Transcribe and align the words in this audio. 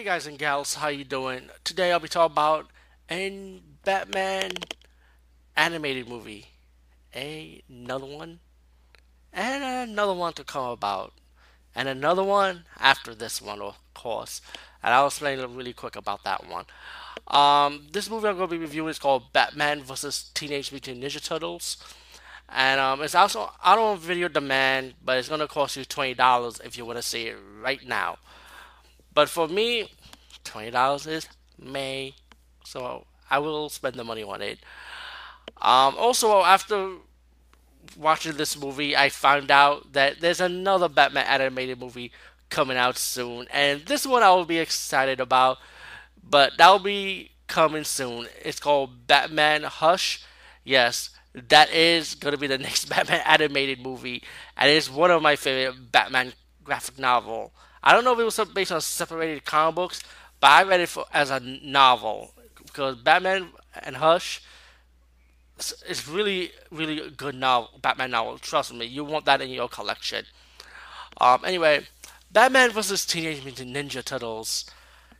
Hey 0.00 0.06
guys 0.06 0.26
and 0.26 0.38
gals, 0.38 0.76
how 0.76 0.88
you 0.88 1.04
doing? 1.04 1.50
Today 1.62 1.92
I'll 1.92 2.00
be 2.00 2.08
talking 2.08 2.32
about 2.32 2.70
a 3.10 3.60
Batman 3.84 4.52
animated 5.54 6.08
movie. 6.08 6.46
Another 7.12 8.06
one. 8.06 8.40
And 9.30 9.90
another 9.90 10.14
one 10.14 10.32
to 10.32 10.42
come 10.42 10.70
about. 10.70 11.12
And 11.74 11.86
another 11.86 12.24
one 12.24 12.64
after 12.78 13.14
this 13.14 13.42
one, 13.42 13.60
of 13.60 13.76
course. 13.92 14.40
And 14.82 14.94
I'll 14.94 15.08
explain 15.08 15.38
really 15.54 15.74
quick 15.74 15.96
about 15.96 16.24
that 16.24 16.48
one. 16.48 16.64
Um, 17.26 17.88
this 17.92 18.08
movie 18.08 18.28
I'm 18.28 18.38
going 18.38 18.48
to 18.48 18.54
be 18.54 18.58
reviewing 18.58 18.88
is 18.88 18.98
called 18.98 19.34
Batman 19.34 19.82
vs. 19.82 20.30
Teenage 20.32 20.72
Mutant 20.72 21.04
Ninja 21.04 21.22
Turtles. 21.22 21.76
And 22.48 22.80
um, 22.80 23.02
it's 23.02 23.14
also 23.14 23.50
out 23.62 23.78
on 23.78 23.98
video 23.98 24.28
demand, 24.28 24.94
but 25.04 25.18
it's 25.18 25.28
going 25.28 25.40
to 25.40 25.46
cost 25.46 25.76
you 25.76 25.84
$20 25.84 26.64
if 26.64 26.78
you 26.78 26.86
want 26.86 26.96
to 26.96 27.02
see 27.02 27.26
it 27.26 27.36
right 27.60 27.86
now. 27.86 28.16
But 29.12 29.28
for 29.28 29.48
me, 29.48 29.88
twenty 30.44 30.70
dollars 30.70 31.06
is 31.06 31.28
May, 31.58 32.14
so 32.64 33.06
I 33.30 33.38
will 33.38 33.68
spend 33.68 33.96
the 33.96 34.04
money 34.04 34.22
on 34.22 34.42
it. 34.42 34.58
Um, 35.60 35.94
also, 35.98 36.42
after 36.42 36.92
watching 37.96 38.36
this 38.36 38.58
movie, 38.58 38.96
I 38.96 39.08
found 39.08 39.50
out 39.50 39.92
that 39.92 40.20
there's 40.20 40.40
another 40.40 40.88
Batman 40.88 41.26
animated 41.26 41.78
movie 41.78 42.12
coming 42.48 42.76
out 42.76 42.96
soon, 42.96 43.46
and 43.52 43.82
this 43.86 44.06
one 44.06 44.22
I 44.22 44.30
will 44.30 44.44
be 44.44 44.58
excited 44.58 45.20
about. 45.20 45.58
But 46.22 46.52
that 46.58 46.70
will 46.70 46.78
be 46.78 47.30
coming 47.46 47.84
soon. 47.84 48.28
It's 48.44 48.60
called 48.60 49.06
Batman 49.06 49.64
Hush. 49.64 50.22
Yes, 50.64 51.10
that 51.34 51.72
is 51.72 52.14
going 52.14 52.32
to 52.32 52.38
be 52.38 52.46
the 52.46 52.58
next 52.66 52.88
Batman 52.88 53.22
animated 53.24 53.80
movie, 53.80 54.22
and 54.56 54.70
it's 54.70 54.90
one 54.90 55.10
of 55.10 55.22
my 55.22 55.36
favorite 55.36 55.92
Batman 55.92 56.32
graphic 56.64 56.98
novel. 56.98 57.52
I 57.82 57.92
don't 57.92 58.04
know 58.04 58.12
if 58.12 58.18
it 58.18 58.24
was 58.24 58.40
based 58.54 58.72
on 58.72 58.80
separated 58.80 59.44
comic 59.44 59.74
books, 59.74 60.02
but 60.40 60.48
I 60.48 60.62
read 60.62 60.80
it 60.80 60.88
for, 60.88 61.04
as 61.12 61.30
a 61.30 61.40
novel 61.40 62.32
because 62.56 62.96
Batman 62.96 63.48
and 63.82 63.96
Hush 63.96 64.42
is 65.88 66.08
really, 66.08 66.52
really 66.70 67.10
good 67.10 67.34
novel, 67.34 67.78
Batman 67.80 68.12
novel. 68.12 68.38
Trust 68.38 68.72
me, 68.72 68.86
you 68.86 69.04
want 69.04 69.26
that 69.26 69.40
in 69.40 69.50
your 69.50 69.68
collection. 69.68 70.24
Um, 71.20 71.44
anyway, 71.44 71.86
Batman 72.30 72.70
vs. 72.70 73.04
Teenage 73.04 73.44
Mutant 73.44 73.74
Ninja 73.74 74.04
Turtles. 74.04 74.70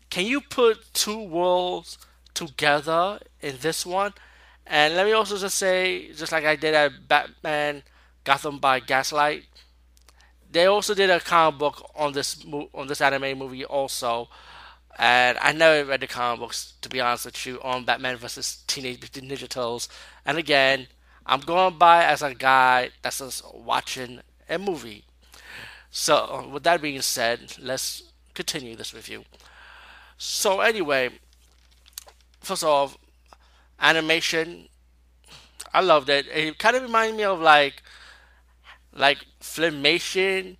Can 0.08 0.26
you 0.26 0.40
put 0.40 0.92
two 0.92 1.22
worlds 1.22 1.98
together 2.34 3.20
in 3.40 3.56
this 3.60 3.84
one? 3.84 4.14
And 4.66 4.94
let 4.94 5.06
me 5.06 5.12
also 5.12 5.36
just 5.36 5.58
say, 5.58 6.12
just 6.12 6.32
like 6.32 6.44
I 6.44 6.56
did 6.56 6.74
at 6.74 7.08
Batman 7.08 7.82
Gotham 8.24 8.58
by 8.58 8.80
Gaslight, 8.80 9.44
they 10.50 10.66
also 10.66 10.94
did 10.94 11.10
a 11.10 11.20
comic 11.20 11.58
book 11.58 11.90
on 11.94 12.12
this 12.12 12.44
on 12.74 12.86
this 12.88 13.00
anime 13.00 13.38
movie 13.38 13.64
also, 13.64 14.28
and 14.98 15.38
I 15.38 15.52
never 15.52 15.88
read 15.88 16.00
the 16.00 16.06
comic 16.06 16.40
books 16.40 16.74
to 16.82 16.88
be 16.88 17.00
honest 17.00 17.26
with 17.26 17.46
you 17.46 17.60
on 17.62 17.84
Batman 17.84 18.16
vs 18.16 18.64
Teenage 18.66 19.00
Mutant 19.00 19.30
Ninja 19.30 19.48
Turtles. 19.48 19.88
And 20.26 20.38
again, 20.38 20.88
I'm 21.26 21.40
going 21.40 21.78
by 21.78 22.04
as 22.04 22.22
a 22.22 22.34
guy 22.34 22.90
that's 23.02 23.18
just 23.18 23.44
watching 23.54 24.20
a 24.48 24.58
movie. 24.58 25.04
So 25.90 26.48
with 26.52 26.62
that 26.64 26.82
being 26.82 27.00
said, 27.02 27.56
let's 27.58 28.02
continue 28.34 28.76
this 28.76 28.94
review. 28.94 29.24
So 30.18 30.60
anyway, 30.60 31.10
first 32.40 32.62
of 32.62 32.68
all, 32.68 32.92
animation, 33.80 34.68
I 35.72 35.80
loved 35.80 36.08
it. 36.08 36.26
It 36.28 36.58
kind 36.58 36.76
of 36.76 36.82
reminded 36.82 37.16
me 37.16 37.24
of 37.24 37.40
like 37.40 37.82
like 38.92 39.18
Filmation 39.40 40.56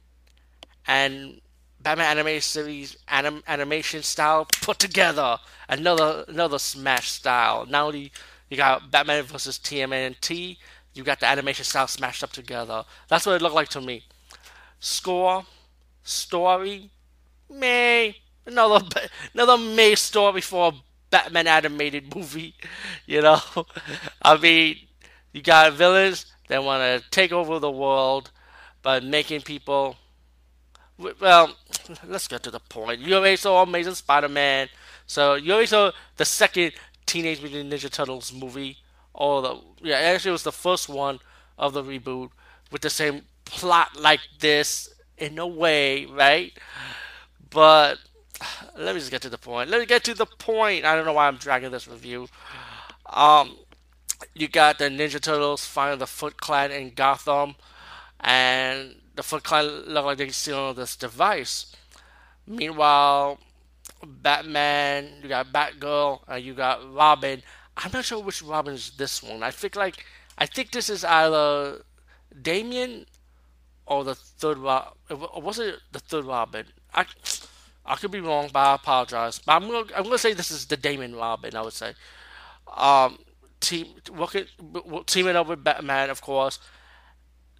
and 0.86 1.40
Batman 1.80 2.06
animated 2.06 2.42
series 2.42 2.96
anim- 3.08 3.42
animation 3.46 4.02
style 4.02 4.46
put 4.62 4.78
together. 4.78 5.38
Another 5.68 6.24
another 6.28 6.58
smash 6.58 7.10
style. 7.10 7.66
Not 7.66 7.86
only 7.86 8.12
you 8.48 8.56
got 8.56 8.90
Batman 8.90 9.24
versus 9.24 9.58
TMNT, 9.58 10.58
you 10.94 11.04
got 11.04 11.20
the 11.20 11.26
animation 11.26 11.64
style 11.64 11.86
smashed 11.88 12.22
up 12.24 12.32
together. 12.32 12.84
That's 13.08 13.26
what 13.26 13.36
it 13.36 13.42
looked 13.42 13.54
like 13.54 13.68
to 13.70 13.80
me. 13.80 14.04
Score, 14.80 15.44
story, 16.02 16.90
May 17.50 18.16
another 18.46 18.86
another 19.34 19.58
May 19.58 19.94
story 19.96 20.40
for 20.42 20.70
a 20.72 20.76
Batman 21.10 21.46
animated 21.48 22.14
movie. 22.14 22.54
You 23.06 23.22
know, 23.22 23.40
I 24.22 24.36
mean, 24.38 24.76
you 25.32 25.42
got 25.42 25.72
villains 25.74 26.26
that 26.48 26.64
want 26.64 26.82
to 27.02 27.10
take 27.10 27.32
over 27.32 27.58
the 27.58 27.70
world 27.70 28.30
by 28.82 29.00
making 29.00 29.42
people. 29.42 29.96
Well, 31.20 31.56
let's 32.06 32.28
get 32.28 32.42
to 32.42 32.50
the 32.50 32.60
point. 32.60 33.00
You 33.00 33.14
already 33.14 33.36
saw 33.36 33.62
Amazing 33.62 33.94
Spider-Man, 33.94 34.68
so 35.06 35.34
you 35.34 35.52
already 35.52 35.66
saw 35.66 35.92
the 36.16 36.24
second 36.24 36.72
Teenage 37.06 37.42
Mutant 37.42 37.72
Ninja 37.72 37.90
Turtles 37.90 38.32
movie. 38.32 38.78
Or 39.14 39.42
the 39.42 39.60
yeah, 39.82 39.96
actually 39.96 40.30
it 40.30 40.32
was 40.32 40.44
the 40.44 40.52
first 40.52 40.88
one 40.88 41.18
of 41.58 41.72
the 41.72 41.82
reboot 41.82 42.30
with 42.70 42.82
the 42.82 42.90
same 42.90 43.22
plot 43.44 43.98
like 43.98 44.20
this 44.38 44.88
in 45.18 45.38
a 45.38 45.46
way, 45.46 46.06
right? 46.06 46.52
But 47.50 47.98
let 48.78 48.94
me 48.94 49.00
just 49.00 49.10
get 49.10 49.22
to 49.22 49.28
the 49.28 49.38
point. 49.38 49.70
Let 49.70 49.80
me 49.80 49.86
get 49.86 50.04
to 50.04 50.14
the 50.14 50.26
point. 50.26 50.84
I 50.84 50.94
don't 50.94 51.04
know 51.04 51.12
why 51.12 51.26
I'm 51.26 51.36
dragging 51.36 51.70
this 51.70 51.88
review. 51.88 52.28
Um, 53.06 53.56
you 54.34 54.48
got 54.48 54.78
the 54.78 54.84
Ninja 54.84 55.20
Turtles 55.20 55.64
finding 55.64 55.98
the 55.98 56.06
Foot 56.06 56.40
Clan 56.40 56.70
in 56.70 56.90
Gotham, 56.94 57.56
and 58.20 58.94
the 59.14 59.22
Foot 59.22 59.44
they're 59.44 60.30
stealing 60.30 60.74
this 60.74 60.96
device. 60.96 61.74
Meanwhile, 62.46 63.38
Batman, 64.04 65.20
you 65.22 65.28
got 65.28 65.52
Batgirl, 65.52 66.20
and 66.28 66.44
you 66.44 66.54
got 66.54 66.92
Robin. 66.92 67.42
I'm 67.76 67.92
not 67.92 68.04
sure 68.04 68.22
which 68.22 68.42
Robin 68.42 68.74
is 68.74 68.92
this 68.96 69.22
one. 69.22 69.42
I 69.42 69.50
think 69.50 69.76
like 69.76 70.04
I 70.38 70.46
think 70.46 70.70
this 70.70 70.88
is 70.90 71.04
either 71.04 71.84
Damian 72.40 73.06
or 73.86 74.04
the 74.04 74.14
third 74.14 74.58
Robin. 74.58 74.92
Was 75.10 75.58
it 75.58 75.76
the 75.92 76.00
third 76.00 76.24
Robin? 76.24 76.66
I 76.94 77.04
I 77.84 77.96
could 77.96 78.10
be 78.10 78.20
wrong, 78.20 78.50
but 78.52 78.60
I 78.60 78.74
apologize. 78.74 79.38
But 79.38 79.52
I'm 79.54 79.70
gonna 79.70 79.86
I'm 79.96 80.04
gonna 80.04 80.18
say 80.18 80.32
this 80.32 80.50
is 80.50 80.66
the 80.66 80.76
Damian 80.76 81.14
Robin. 81.16 81.54
I 81.54 81.62
would 81.62 81.72
say. 81.72 81.94
Um, 82.76 83.18
team 83.60 83.86
working 84.16 84.44
teaming 85.06 85.36
up 85.36 85.46
with 85.48 85.62
Batman, 85.62 86.10
of 86.10 86.20
course, 86.20 86.58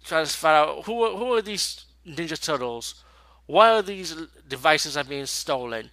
trying 0.03 0.25
to 0.25 0.31
find 0.31 0.55
out 0.55 0.85
who 0.85 1.17
who 1.17 1.33
are 1.33 1.41
these 1.41 1.85
Ninja 2.05 2.39
Turtles, 2.41 3.03
why 3.45 3.69
are 3.69 3.81
these 3.81 4.15
devices 4.47 4.97
are 4.97 5.03
being 5.03 5.25
stolen. 5.25 5.89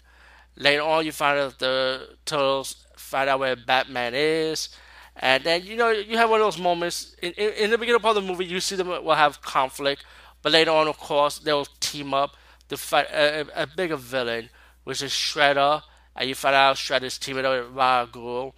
Later 0.57 0.83
on, 0.83 1.05
you 1.07 1.13
find 1.13 1.39
out 1.39 1.59
the 1.59 2.17
Turtles 2.25 2.87
find 2.97 3.31
out 3.31 3.39
where 3.41 3.57
Batman 3.57 4.13
is, 4.15 4.71
and 5.17 5.45
then 5.45 5.65
you 5.65 5.77
know 5.77 5.91
you 5.91 6.17
have 6.17 6.31
one 6.31 6.41
of 6.41 6.47
those 6.47 6.59
moments 6.61 7.15
in, 7.23 7.33
in, 7.33 7.53
in 7.53 7.71
the 7.71 7.79
beginning 7.79 8.01
part 8.01 8.17
of 8.17 8.23
the 8.23 8.29
movie. 8.29 8.45
You 8.47 8.61
see 8.61 8.77
them 8.77 8.89
will 8.89 9.15
have 9.15 9.41
conflict, 9.41 10.05
but 10.43 10.53
later 10.53 10.73
on, 10.73 10.89
of 10.89 10.99
course, 10.99 11.39
they'll 11.39 11.67
team 11.81 12.13
up 12.15 12.37
to 12.69 12.77
fight 12.77 13.07
a, 13.13 13.41
a, 13.41 13.63
a 13.63 13.67
bigger 13.67 13.97
villain, 13.97 14.51
which 14.85 15.03
is 15.03 15.13
Shredder, 15.13 15.83
and 16.17 16.29
you 16.29 16.35
find 16.35 16.57
out 16.57 16.77
Shredder's 16.77 17.19
teaming 17.19 17.45
up 17.45 17.53
with 17.53 17.75
Ra's 17.75 18.53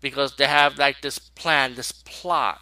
because 0.00 0.36
they 0.36 0.46
have 0.46 0.78
like 0.78 1.00
this 1.00 1.18
plan, 1.18 1.74
this 1.74 1.92
plot 1.92 2.60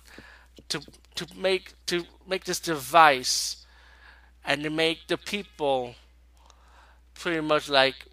to 0.68 0.80
to 1.26 1.38
make 1.38 1.74
to 1.86 2.04
make 2.26 2.44
this 2.44 2.60
device 2.60 3.66
and 4.44 4.62
to 4.62 4.70
make 4.70 5.06
the 5.08 5.16
people 5.16 5.94
pretty 7.14 7.40
much 7.40 7.68
like 7.68 8.06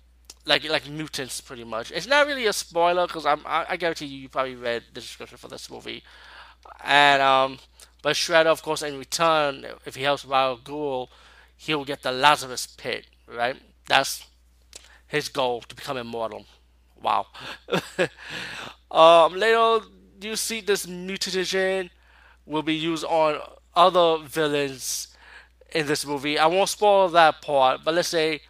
like 0.46 0.68
like 0.70 0.90
mutants 0.90 1.42
pretty 1.42 1.64
much. 1.64 1.92
It's 1.92 2.08
not 2.08 2.28
really 2.28 2.46
a 2.46 2.54
spoiler 2.54 3.08
because 3.08 3.26
I'm 3.26 3.42
I, 3.46 3.66
I, 3.70 3.78
guarantee 3.78 4.06
you 4.06 4.22
you 4.22 4.30
probably 4.30 4.56
read 4.56 4.84
the 4.94 5.02
description 5.02 5.38
for 5.38 5.48
this 5.48 5.70
movie, 5.70 6.04
and 6.84 7.22
um, 7.22 7.60
but 8.02 8.16
Shredder 8.16 8.48
of 8.48 8.62
course 8.62 8.82
in 8.82 8.98
return 8.98 9.66
if 9.86 9.96
he 9.96 10.04
helps 10.04 10.26
Ra's 10.26 10.60
Ghul, 10.64 11.08
he'll 11.58 11.86
get 11.86 12.02
the 12.02 12.12
Lazarus 12.12 12.68
Pit, 12.68 13.08
right? 13.28 13.58
That's 13.88 14.26
his 15.08 15.30
goal 15.30 15.62
to 15.62 15.76
become 15.76 15.98
immortal. 15.98 16.46
Wow. 17.02 17.28
um, 18.92 19.34
later 19.36 19.86
you 20.22 20.36
see 20.36 20.62
this 20.62 20.86
mutagen 20.86 21.90
will 22.50 22.64
be 22.64 22.74
used 22.74 23.06
on 23.06 23.40
other 23.76 24.18
villains 24.26 25.08
in 25.72 25.86
this 25.86 26.06
movie. 26.06 26.38
I 26.38 26.48
won't 26.48 26.68
spoil 26.68 27.08
that 27.10 27.42
part, 27.42 27.82
but 27.86 27.94
let's 27.94 28.10
say 28.10 28.42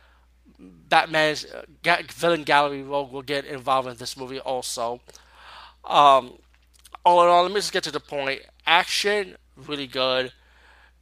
Batman's 0.58 1.46
uh, 1.46 1.66
villain 2.14 2.44
gallery 2.44 2.82
rogue 2.82 3.12
will 3.12 3.22
get 3.22 3.46
involved 3.46 3.90
in 3.90 3.98
this 3.98 4.18
movie 4.18 4.40
also. 4.40 5.02
Um, 5.84 6.40
all 7.06 7.24
in 7.24 7.30
all, 7.30 7.44
let 7.44 7.52
me 7.52 7.58
just 7.60 7.74
get 7.74 7.84
to 7.84 7.92
the 7.92 8.00
point. 8.00 8.42
Action, 8.66 9.36
really 9.56 9.88
good. 9.88 10.32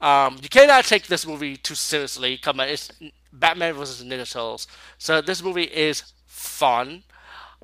Um, 0.01 0.37
you 0.41 0.49
cannot 0.49 0.85
take 0.85 1.07
this 1.07 1.25
movie 1.25 1.55
too 1.55 1.75
seriously. 1.75 2.37
Come 2.37 2.59
on, 2.59 2.67
it's 2.69 2.91
Batman 3.31 3.75
versus 3.75 4.05
Ninja 4.05 4.31
Turtles. 4.31 4.67
So 4.97 5.21
this 5.21 5.43
movie 5.43 5.63
is 5.63 6.03
fun. 6.25 7.03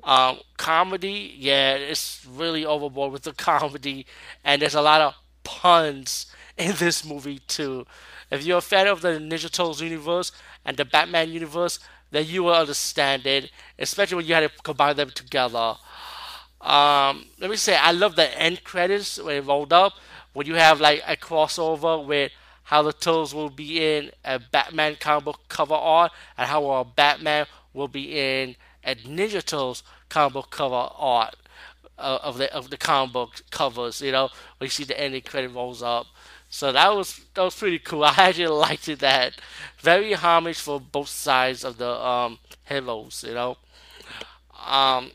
Um, 0.02 0.38
comedy, 0.58 1.34
yeah, 1.38 1.74
it's 1.74 2.26
really 2.26 2.64
overboard 2.64 3.12
with 3.12 3.22
the 3.22 3.32
comedy, 3.50 4.06
and 4.44 4.60
there's 4.60 4.74
a 4.74 4.82
lot 4.82 5.00
of 5.00 5.14
puns 5.44 6.26
in 6.56 6.74
this 6.76 7.04
movie 7.04 7.38
too. 7.38 7.86
If 8.30 8.44
you're 8.44 8.58
a 8.58 8.62
fan 8.62 8.86
of 8.86 9.00
the 9.00 9.10
Ninja 9.10 9.50
Turtles 9.50 9.80
universe 9.80 10.32
and 10.64 10.76
the 10.76 10.84
Batman 10.84 11.30
universe, 11.30 11.78
then 12.10 12.26
you 12.26 12.44
will 12.44 12.54
understand 12.54 13.26
it, 13.26 13.50
especially 13.78 14.16
when 14.16 14.26
you 14.26 14.34
had 14.34 14.40
to 14.50 14.62
combine 14.62 14.96
them 14.96 15.10
together. 15.10 15.76
Um, 16.60 17.26
let 17.38 17.50
me 17.50 17.56
say, 17.56 17.76
I 17.76 17.92
love 17.92 18.16
the 18.16 18.40
end 18.40 18.64
credits 18.64 19.20
when 19.20 19.36
it 19.36 19.44
rolled 19.44 19.72
up, 19.72 19.94
when 20.32 20.46
you 20.46 20.54
have 20.54 20.80
like 20.80 21.02
a 21.06 21.16
crossover 21.16 22.04
with 22.04 22.32
how 22.64 22.82
the 22.82 22.92
Turtles 22.92 23.34
will 23.34 23.50
be 23.50 23.84
in 23.84 24.10
a 24.24 24.38
Batman 24.38 24.96
comic 24.98 25.24
book 25.24 25.40
cover 25.48 25.74
art 25.74 26.12
and 26.38 26.48
how 26.48 26.64
a 26.70 26.84
Batman 26.84 27.46
will 27.74 27.88
be 27.88 28.18
in 28.18 28.56
a 28.82 28.94
Ninja 28.94 29.44
Turtles 29.44 29.82
comic 30.08 30.32
book 30.32 30.50
cover 30.50 30.88
art 30.96 31.36
uh, 31.98 32.18
of 32.22 32.38
the 32.38 32.52
of 32.54 32.70
the 32.70 32.76
comic 32.76 33.12
book 33.12 33.42
covers. 33.50 34.00
You 34.00 34.12
know, 34.12 34.30
when 34.58 34.66
you 34.66 34.70
see 34.70 34.84
the 34.84 34.98
ending 35.00 35.22
credit 35.22 35.48
rolls 35.48 35.82
up. 35.82 36.06
So 36.48 36.70
that 36.70 36.94
was 36.94 37.20
that 37.34 37.42
was 37.42 37.54
pretty 37.56 37.78
cool. 37.80 38.04
I 38.04 38.14
actually 38.16 38.46
liked 38.46 38.88
it. 38.88 39.00
That 39.00 39.34
very 39.78 40.12
homage 40.12 40.60
for 40.60 40.80
both 40.80 41.08
sides 41.08 41.64
of 41.64 41.78
the 41.78 41.90
um, 41.90 42.38
heroes. 42.64 43.24
You 43.26 43.34
know, 43.34 43.56
um, 44.66 45.10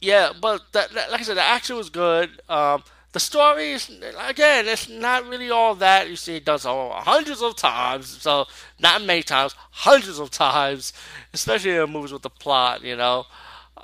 yeah. 0.00 0.32
But 0.38 0.72
that, 0.72 0.92
that, 0.92 1.10
like 1.10 1.20
I 1.20 1.24
said, 1.24 1.36
the 1.36 1.42
action 1.42 1.76
was 1.76 1.90
good. 1.90 2.30
Um, 2.48 2.82
the 3.12 3.20
story 3.20 3.72
is 3.72 3.90
again, 4.18 4.68
it's 4.68 4.88
not 4.88 5.26
really 5.26 5.50
all 5.50 5.74
that 5.76 6.08
you 6.08 6.16
see. 6.16 6.36
It 6.36 6.44
does 6.44 6.64
all 6.64 6.92
hundreds 6.92 7.42
of 7.42 7.56
times, 7.56 8.06
so 8.06 8.46
not 8.78 9.02
many 9.02 9.22
times, 9.22 9.54
hundreds 9.70 10.20
of 10.20 10.30
times, 10.30 10.92
especially 11.32 11.76
in 11.76 11.90
movies 11.90 12.12
with 12.12 12.22
the 12.22 12.30
plot. 12.30 12.82
You 12.82 12.96
know, 12.96 13.24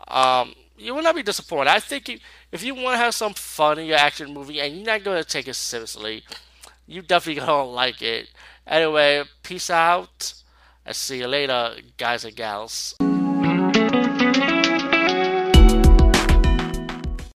um, 0.09 0.55
you 0.79 0.95
will 0.95 1.03
not 1.03 1.15
be 1.15 1.23
disappointed. 1.23 1.71
I 1.71 1.81
think 1.81 2.21
if 2.53 2.63
you 2.63 2.75
want 2.75 2.95
to 2.95 2.99
have 2.99 3.15
some 3.15 3.35
fun 3.35 3.79
in 3.79 3.87
your 3.87 3.99
action 3.99 4.33
movie 4.33 4.61
and 4.61 4.75
you're 4.75 4.87
not 4.87 5.05
going 5.05 5.23
to 5.23 5.29
take 5.29 5.49
it 5.49 5.55
seriously, 5.55 6.25
you 6.87 7.03
definitely 7.03 7.41
to 7.47 7.73
like 7.73 8.03
it. 8.03 8.31
Anyway, 8.67 9.23
peace 9.43 9.71
out. 9.71 10.35
I'll 10.87 10.95
see 10.95 11.19
you 11.19 11.27
later, 11.27 11.77
guys 11.97 12.25
and 12.25 12.37
gals. 12.37 12.97